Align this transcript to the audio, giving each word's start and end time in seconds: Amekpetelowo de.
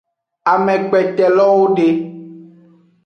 Amekpetelowo 0.51 1.59
de. 1.77 1.87